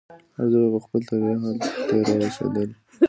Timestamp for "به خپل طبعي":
0.73-1.35